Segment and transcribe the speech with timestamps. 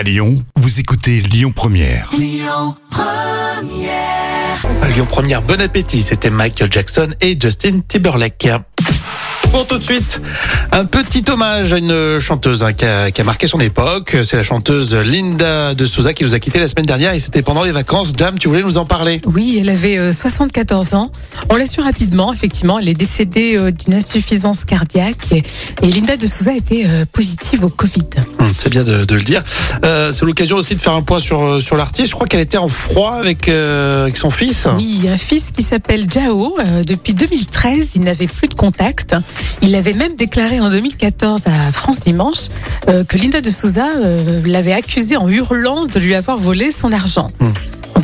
[0.00, 2.10] À Lyon, vous écoutez Lyon Première.
[4.82, 6.00] À Lyon Première, bon appétit.
[6.00, 8.48] C'était Michael Jackson et Justin Timberlake.
[9.52, 10.22] Pour tout de suite,
[10.72, 14.16] un petit hommage à une chanteuse hein, qui, a, qui a marqué son époque.
[14.24, 17.42] C'est la chanteuse Linda de Souza qui nous a quitté la semaine dernière et c'était
[17.42, 18.14] pendant les vacances.
[18.16, 19.20] Jam, tu voulais nous en parler?
[19.26, 21.12] Oui, elle avait euh, 74 ans.
[21.50, 22.78] On l'a su rapidement, effectivement.
[22.78, 25.42] Elle est décédée euh, d'une insuffisance cardiaque et,
[25.82, 28.08] et Linda de Souza était euh, positive au Covid.
[28.56, 29.42] C'est bien de, de le dire.
[29.84, 32.08] Euh, C'est l'occasion aussi de faire un point sur, euh, sur l'artiste.
[32.10, 34.66] Je crois qu'elle était en froid avec, euh, avec son fils.
[34.76, 36.56] Oui, un fils qui s'appelle Jao.
[36.58, 39.16] Euh, depuis 2013, il n'avait plus de contact.
[39.62, 42.48] Il avait même déclaré en 2014 à France Dimanche
[42.86, 43.86] que Linda de Souza
[44.44, 47.30] l'avait accusé en hurlant de lui avoir volé son argent.
[47.40, 47.50] Hmm.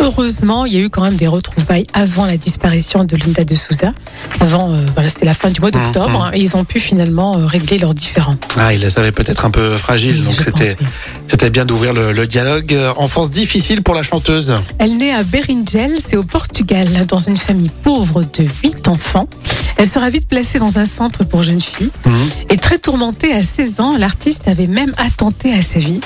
[0.00, 3.54] Heureusement, il y a eu quand même des retrouvailles avant la disparition de Linda de
[3.54, 3.92] Souza.
[4.40, 6.78] Avant, euh, voilà, c'était la fin du mois Hmm, d'octobre, hein, et ils ont pu
[6.80, 8.36] finalement euh, régler leurs différends.
[8.56, 10.86] Ah, il la savait peut-être un peu fragile, Oui, donc c'était oui.
[11.26, 12.72] c'était bien d'ouvrir le, le dialogue.
[12.74, 14.54] Euh, Enfance difficile pour la chanteuse.
[14.78, 19.28] Elle naît à Beringel, c'est au Portugal, dans une famille pauvre de 8 enfants.
[19.76, 21.90] Elle sera vite placée dans un centre pour jeunes filles.
[22.06, 22.12] Mhm.
[22.50, 26.00] Et très tourmentée à 16 ans, l'artiste avait même attenté à sa vie.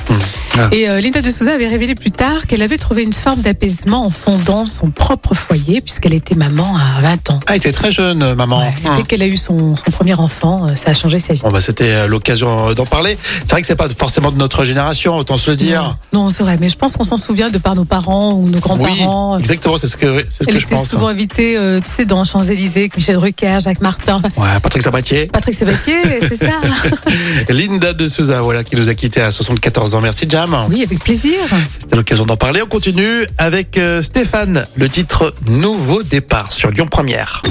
[0.57, 0.69] Ah.
[0.71, 4.07] Et euh, Linda de Souza avait révélé plus tard qu'elle avait trouvé une forme d'apaisement
[4.07, 7.41] en fondant son propre foyer, puisqu'elle était maman à 20 ans.
[7.49, 8.61] Ah, elle était très jeune, euh, maman.
[8.61, 8.97] Ouais, Hum.
[8.97, 11.41] Dès qu'elle a eu son, son premier enfant, euh, ça a changé sa vie.
[11.41, 13.19] Bon, bah, c'était l'occasion d'en parler.
[13.41, 15.97] C'est vrai que c'est pas forcément de notre génération, autant se le dire.
[16.13, 18.61] Non, c'est vrai, mais je pense qu'on s'en souvient de par nos parents ou nos
[18.61, 19.35] grands-parents.
[19.35, 20.89] Oui, exactement, c'est ce que, ce Elle que je était pense.
[20.91, 24.21] souvent invitée, euh, tu sais, dans Champs-Élysées, avec Michel Drucker, Jacques Martin.
[24.25, 25.27] Enfin, Ouais, Patrick Sabatier.
[25.27, 25.97] Patrick Sabatier,
[26.29, 26.52] c'est ça
[27.49, 30.01] Linda de Souza, voilà, qui nous a quittés à 74 ans.
[30.01, 30.57] Merci, Jam.
[30.71, 31.39] Oui, avec plaisir.
[31.81, 32.61] C'était l'occasion d'en parler.
[32.63, 37.43] On continue avec euh, Stéphane, le titre Nouveau départ sur Lyon Première.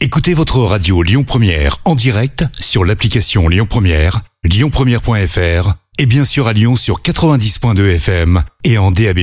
[0.00, 6.48] Écoutez votre radio Lyon Première en direct sur l'application Lyon Première, lyonpremière.fr et bien sûr
[6.48, 9.20] à Lyon sur 90.2 FM et en DAB+.